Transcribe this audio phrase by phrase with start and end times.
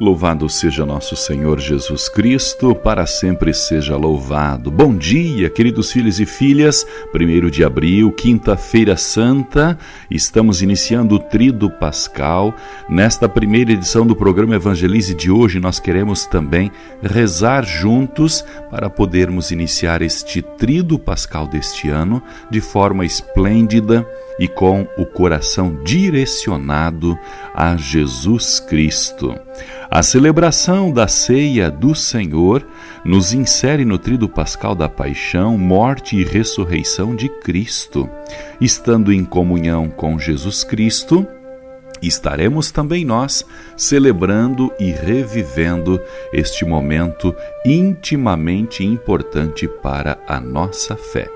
[0.00, 4.70] Louvado seja nosso Senhor Jesus Cristo, para sempre seja louvado.
[4.70, 6.86] Bom dia, queridos filhos e filhas.
[7.12, 9.78] Primeiro de abril, quinta-feira santa,
[10.10, 12.54] estamos iniciando o Trido Pascal.
[12.88, 16.72] Nesta primeira edição do programa Evangelize de hoje, nós queremos também
[17.02, 24.08] rezar juntos para podermos iniciar este Trido Pascal deste ano de forma esplêndida
[24.38, 27.18] e com o coração direcionado
[27.54, 29.38] a Jesus Cristo.
[29.92, 32.64] A celebração da ceia do Senhor
[33.04, 38.08] nos insere no trido pascal da paixão, morte e ressurreição de Cristo.
[38.60, 41.26] Estando em comunhão com Jesus Cristo,
[42.02, 43.44] estaremos também nós
[43.76, 46.00] celebrando e revivendo
[46.32, 51.28] este momento intimamente importante para a nossa fé.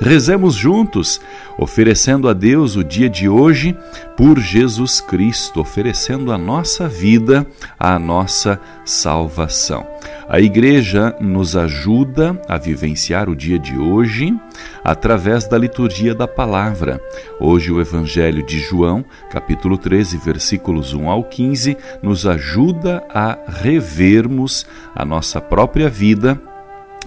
[0.00, 1.20] Rezemos juntos,
[1.58, 3.76] oferecendo a Deus o dia de hoje
[4.16, 7.46] por Jesus Cristo, oferecendo a nossa vida,
[7.78, 9.91] a nossa salvação.
[10.32, 14.34] A Igreja nos ajuda a vivenciar o dia de hoje
[14.82, 16.98] através da liturgia da palavra.
[17.38, 24.64] Hoje, o Evangelho de João, capítulo 13, versículos 1 ao 15, nos ajuda a revermos
[24.94, 26.40] a nossa própria vida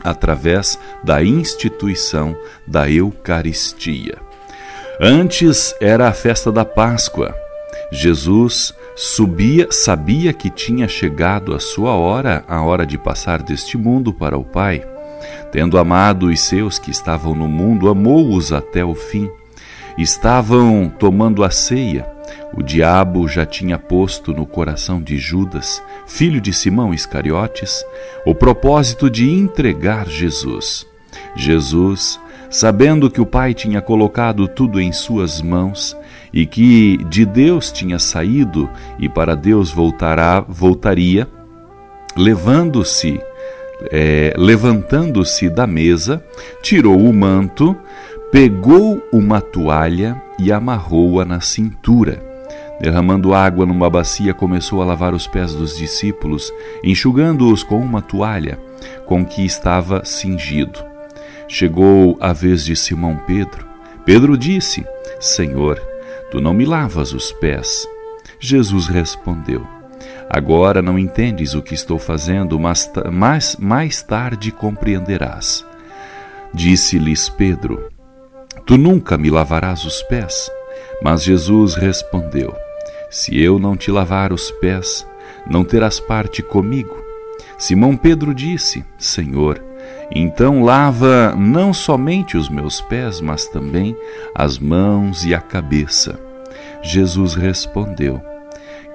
[0.03, 4.19] através da instituição da Eucaristia.
[5.01, 7.33] Antes era a festa da Páscoa.
[7.91, 14.13] Jesus subia, sabia que tinha chegado a sua hora, a hora de passar deste mundo
[14.13, 14.81] para o Pai.
[15.51, 19.29] Tendo amado os seus que estavam no mundo, amou-os até o fim.
[19.97, 22.07] Estavam tomando a ceia.
[22.53, 27.83] O diabo já tinha posto no coração de Judas, filho de Simão Iscariotes,
[28.25, 30.87] o propósito de entregar Jesus.
[31.35, 32.19] Jesus,
[32.49, 35.95] sabendo que o Pai tinha colocado tudo em suas mãos
[36.35, 38.69] e que de Deus tinha saído
[38.99, 41.25] e para Deus voltará, voltaria,
[42.17, 43.21] levando-se,
[43.89, 46.21] é, levantando-se da mesa,
[46.61, 47.73] tirou o manto,
[48.33, 52.21] pegou uma toalha e amarrou-a na cintura.
[52.81, 56.51] Derramando água numa bacia, começou a lavar os pés dos discípulos,
[56.83, 58.59] enxugando-os com uma toalha
[59.05, 60.83] com que estava cingido.
[61.47, 63.65] Chegou a vez de Simão Pedro.
[64.03, 64.85] Pedro disse:
[65.21, 65.81] Senhor,
[66.31, 67.87] tu não me lavas os pés.
[68.39, 69.65] Jesus respondeu:
[70.29, 75.65] Agora não entendes o que estou fazendo, mas, mas mais tarde compreenderás.
[76.53, 77.89] Disse-lhes Pedro:
[78.65, 80.51] Tu nunca me lavarás os pés.
[81.01, 82.55] Mas Jesus respondeu:
[83.09, 85.07] Se eu não te lavar os pés,
[85.49, 87.03] não terás parte comigo.
[87.57, 89.61] Simão Pedro disse: Senhor,
[90.11, 93.95] então lava não somente os meus pés, mas também
[94.33, 96.19] as mãos e a cabeça.
[96.81, 98.21] Jesus respondeu: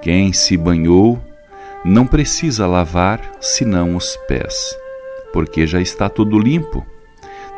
[0.01, 1.19] Quem se banhou
[1.83, 4.55] não precisa lavar senão os pés,
[5.33, 6.85] porque já está tudo limpo.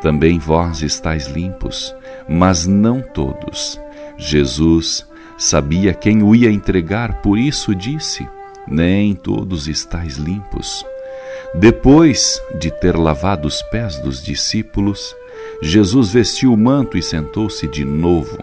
[0.02, 1.96] Também vós estáis limpos,
[2.28, 3.80] mas não todos.
[4.18, 8.28] Jesus sabia quem o ia entregar, por isso disse:
[8.68, 10.86] Nem todos estáis limpos.
[11.56, 15.16] Depois de ter lavado os pés dos discípulos,
[15.62, 18.38] Jesus vestiu o manto e sentou-se de novo.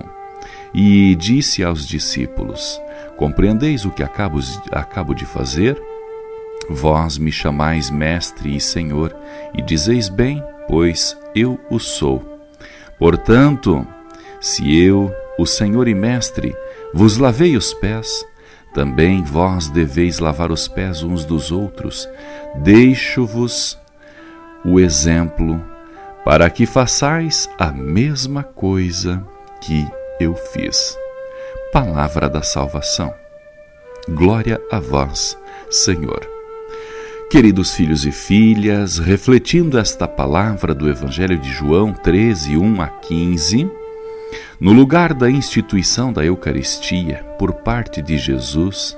[0.72, 2.80] E disse aos discípulos:
[3.16, 4.38] Compreendeis o que acabo,
[4.70, 5.76] acabo de fazer?
[6.68, 9.14] Vós me chamais Mestre e Senhor,
[9.54, 12.24] e dizeis bem, pois eu o sou.
[12.96, 13.84] Portanto,
[14.40, 16.54] se eu, o Senhor e Mestre,
[16.94, 18.24] vos lavei os pés,
[18.72, 22.08] também vós deveis lavar os pés uns dos outros.
[22.56, 23.78] Deixo-vos
[24.64, 25.62] o exemplo
[26.24, 29.24] para que façais a mesma coisa
[29.60, 29.86] que
[30.20, 30.96] eu fiz.
[31.72, 33.12] Palavra da salvação.
[34.08, 35.36] Glória a vós,
[35.70, 36.28] Senhor.
[37.30, 43.70] Queridos filhos e filhas, refletindo esta palavra do Evangelho de João 13, 1 a 15,
[44.60, 48.96] no lugar da instituição da Eucaristia por parte de Jesus,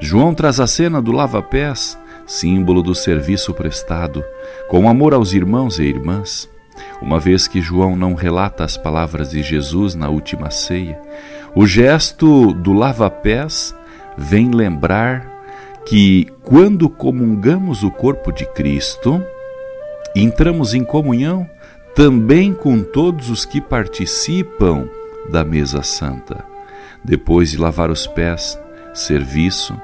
[0.00, 4.24] João traz a cena do lava-pés, símbolo do serviço prestado,
[4.68, 6.48] com amor aos irmãos e irmãs.
[7.00, 10.98] Uma vez que João não relata as palavras de Jesus na última ceia,
[11.54, 13.74] o gesto do lava-pés
[14.16, 15.30] vem lembrar
[15.86, 19.22] que quando comungamos o corpo de Cristo,
[20.14, 21.48] entramos em comunhão
[21.94, 24.88] também com todos os que participam
[25.30, 26.44] da mesa santa.
[27.04, 28.58] Depois de lavar os pés,
[28.94, 29.78] serviço,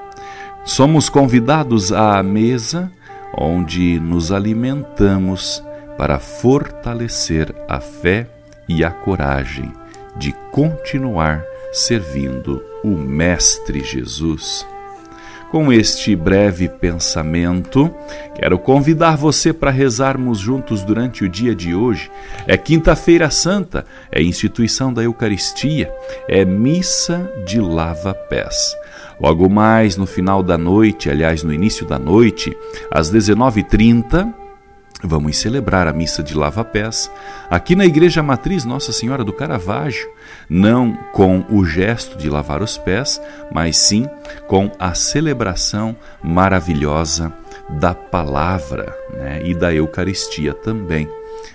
[0.64, 2.90] somos convidados à mesa
[3.36, 5.62] onde nos alimentamos
[5.96, 8.28] para fortalecer a fé
[8.68, 9.72] e a coragem
[10.16, 14.66] de continuar servindo o Mestre Jesus.
[15.50, 17.90] Com este breve pensamento,
[18.34, 22.10] quero convidar você para rezarmos juntos durante o dia de hoje.
[22.46, 25.90] É Quinta-feira Santa, é instituição da Eucaristia,
[26.28, 28.76] é missa de lava-pés.
[29.18, 32.54] Logo mais no final da noite, aliás, no início da noite,
[32.90, 34.30] às 19h30,
[35.02, 37.08] Vamos celebrar a missa de lava-pés
[37.48, 40.10] aqui na Igreja Matriz Nossa Senhora do Caravaggio,
[40.50, 43.20] não com o gesto de lavar os pés,
[43.52, 44.08] mas sim
[44.48, 47.32] com a celebração maravilhosa
[47.70, 51.08] da palavra né, e da Eucaristia também.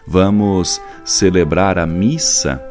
[0.08, 2.64] Vamos celebrar a missa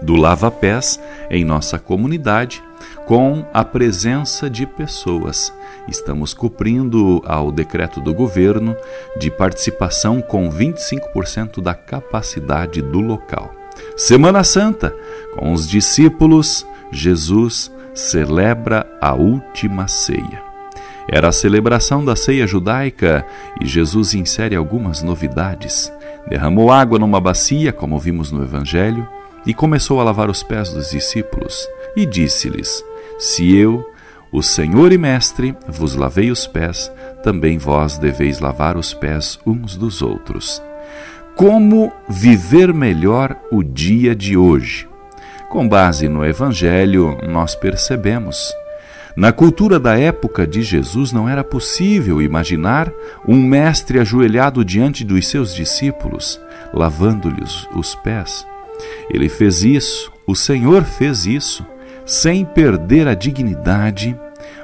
[0.00, 0.98] do lava-pés
[1.30, 2.62] em nossa comunidade
[3.06, 5.52] com a presença de pessoas.
[5.88, 8.76] Estamos cumprindo ao decreto do governo
[9.18, 13.52] de participação com 25% da capacidade do local.
[13.96, 14.94] Semana Santa,
[15.34, 20.42] com os discípulos, Jesus celebra a última ceia.
[21.08, 23.26] Era a celebração da ceia judaica
[23.60, 25.92] e Jesus insere algumas novidades.
[26.28, 29.06] Derramou água numa bacia, como vimos no Evangelho,
[29.44, 32.84] e começou a lavar os pés dos discípulos, e disse-lhes:
[33.22, 33.88] Se eu,
[34.32, 36.90] o Senhor e Mestre, vos lavei os pés,
[37.22, 40.60] também vós deveis lavar os pés uns dos outros.
[41.36, 44.88] Como viver melhor o dia de hoje?
[45.48, 48.52] Com base no Evangelho, nós percebemos.
[49.14, 52.90] Na cultura da época de Jesus não era possível imaginar
[53.24, 56.40] um mestre ajoelhado diante dos seus discípulos,
[56.74, 58.44] lavando-lhes os pés.
[59.08, 61.64] Ele fez isso, o Senhor fez isso,
[62.12, 64.14] sem perder a dignidade,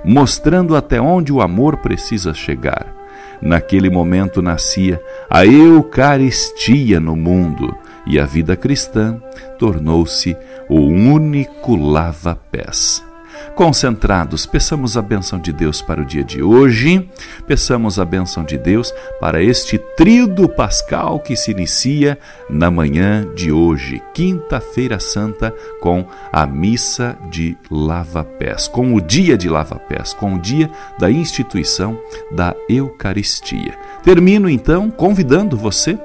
[0.04, 2.94] mostrando até onde o amor precisa chegar.
[3.40, 5.00] Naquele momento nascia
[5.30, 7.74] a Eucaristia no mundo
[8.06, 9.18] e a vida cristã
[9.58, 10.36] tornou-se
[10.68, 13.07] o único lava-pés
[13.54, 17.08] concentrados, peçamos a benção de Deus para o dia de hoje,
[17.46, 22.18] peçamos a benção de Deus para este tríodo pascal que se inicia
[22.48, 29.48] na manhã de hoje, quinta-feira santa, com a missa de lava-pés, com o dia de
[29.48, 31.98] lava-pés, com o dia da instituição
[32.30, 33.76] da Eucaristia.
[34.02, 35.98] Termino então convidando você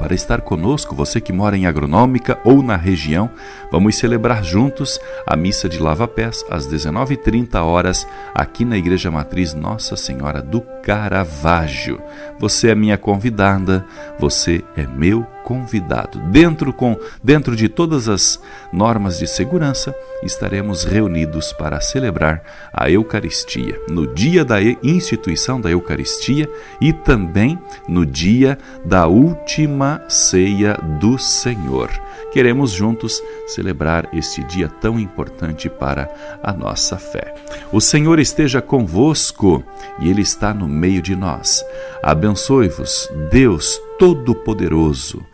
[0.00, 3.30] para estar conosco, você que mora em Agronômica ou na região.
[3.70, 9.96] Vamos celebrar juntos a missa de lava-pés às 19h30 horas aqui na Igreja Matriz Nossa
[9.96, 12.02] Senhora do Caravaggio.
[12.40, 13.86] Você é minha convidada,
[14.18, 16.18] você é meu convidado.
[16.32, 18.40] Dentro com dentro de todas as
[18.72, 19.94] normas de segurança,
[20.24, 22.42] estaremos reunidos para celebrar
[22.72, 26.50] a Eucaristia, no dia da instituição da Eucaristia
[26.80, 31.88] e também no dia da última ceia do Senhor.
[32.30, 36.08] Queremos juntos celebrar este dia tão importante para
[36.42, 37.34] a nossa fé.
[37.72, 39.64] O Senhor esteja convosco
[39.98, 41.64] e Ele está no meio de nós.
[42.02, 45.24] Abençoe-vos, Deus Todo-Poderoso,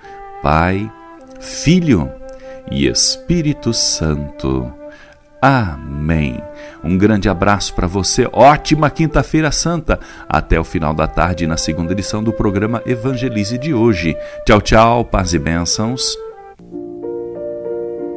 [0.43, 0.91] Pai,
[1.39, 2.11] Filho
[2.71, 4.73] e Espírito Santo.
[5.41, 6.43] Amém.
[6.83, 8.29] Um grande abraço para você.
[8.33, 10.01] Ótima Quinta-feira Santa.
[10.29, 14.17] Até o final da tarde na segunda edição do programa Evangelize de hoje.
[14.45, 15.05] Tchau, tchau.
[15.05, 16.26] Paz e bênçãos.